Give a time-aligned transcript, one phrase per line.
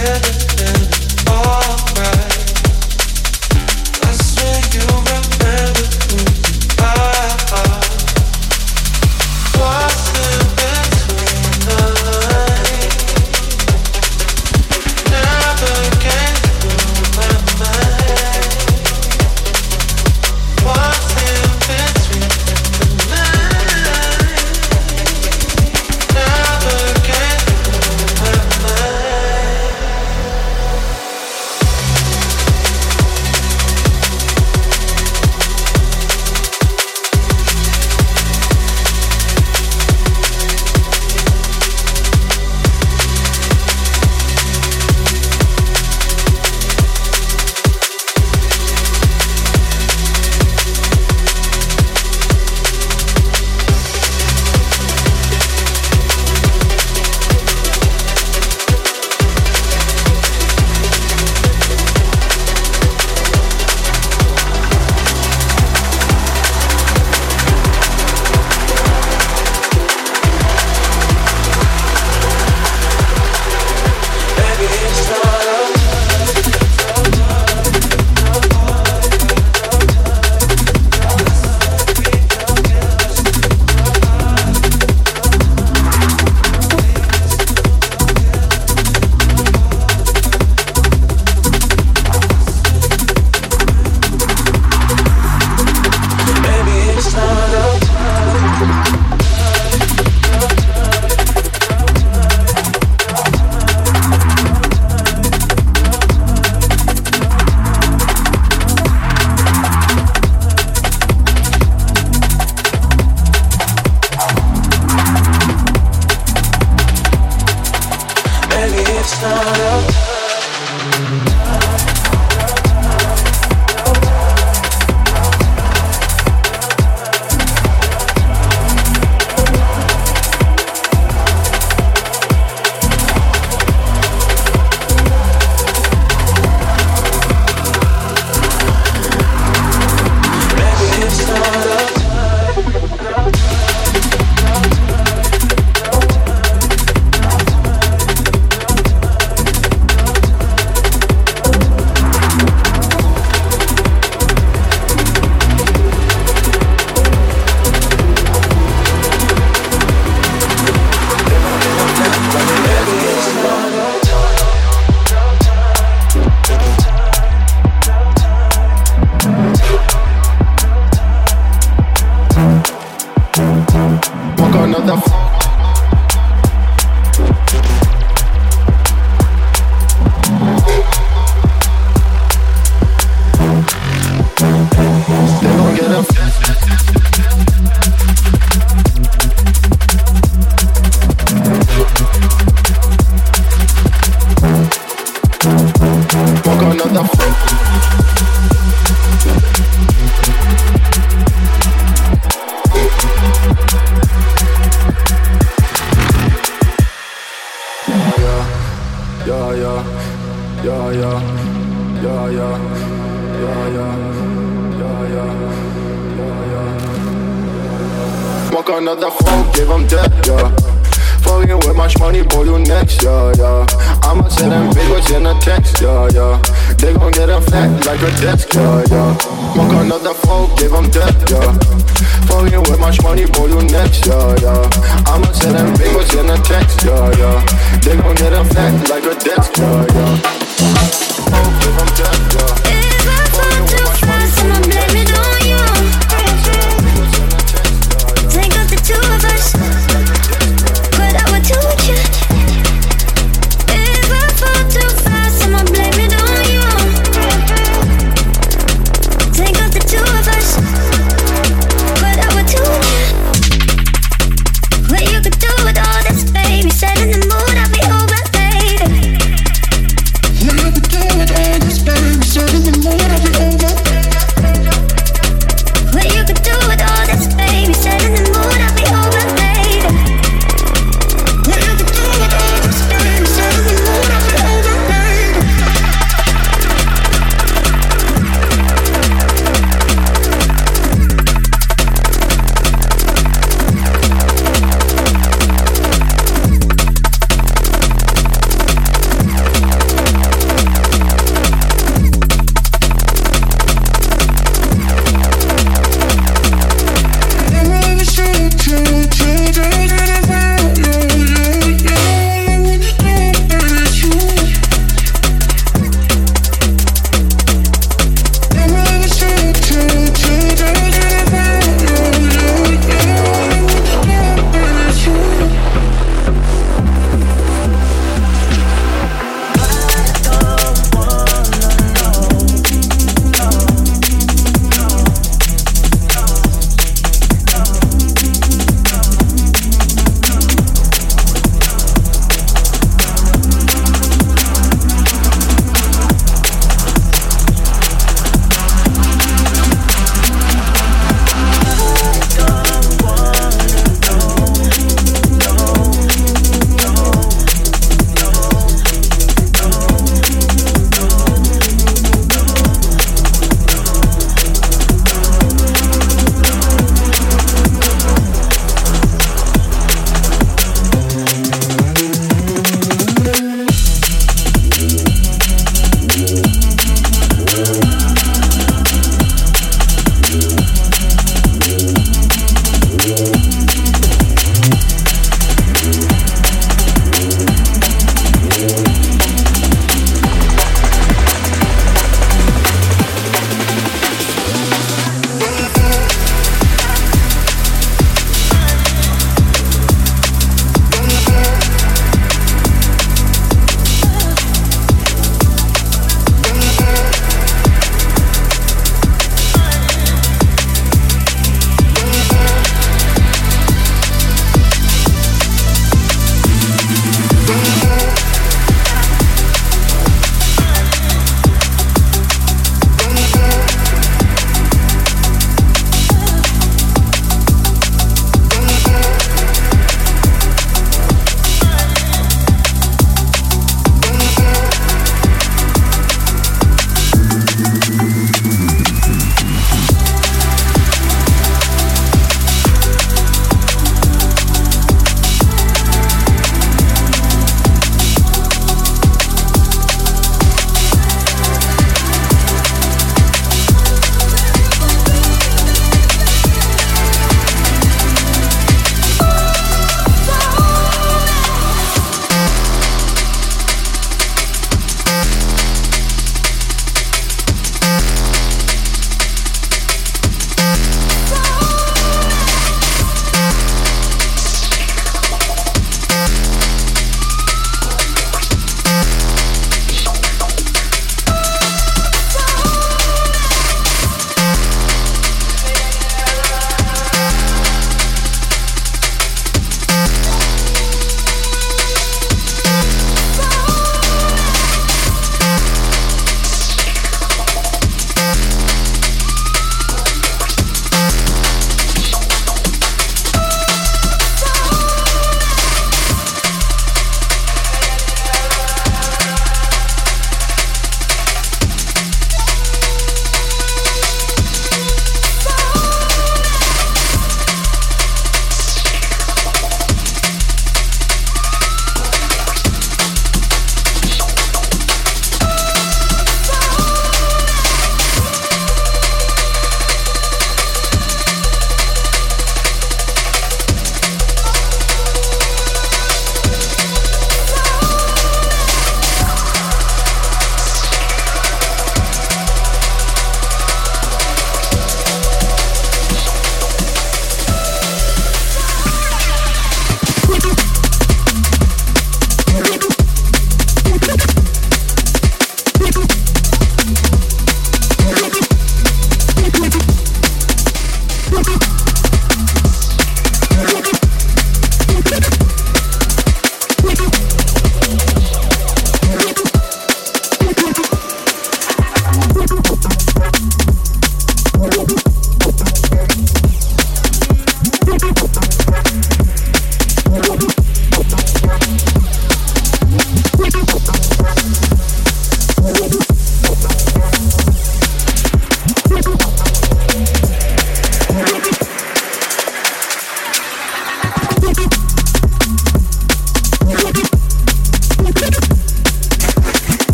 [0.00, 0.29] together.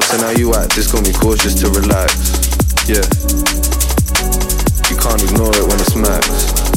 [0.00, 0.76] thoughts and how you act.
[0.76, 2.30] It's got me cautious to relax.
[2.88, 3.02] Yeah.
[4.90, 6.67] You can't ignore it when it's max.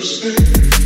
[0.00, 0.85] space.